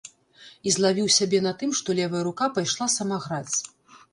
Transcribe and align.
І 0.69 0.71
злавіў 0.75 1.09
сябе 1.17 1.41
на 1.47 1.53
тым, 1.61 1.75
што 1.81 1.97
левая 1.99 2.23
рука 2.29 2.45
пайшла 2.57 2.87
сама 2.99 3.17
граць. 3.29 3.57